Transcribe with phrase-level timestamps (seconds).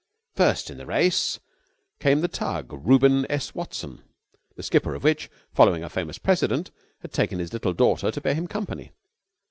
[0.33, 1.39] First in the race
[1.99, 3.53] came the tug Reuben S.
[3.53, 4.01] Watson,
[4.55, 6.71] the skipper of which, following a famous precedent,
[7.03, 8.93] had taken his little daughter to bear him company.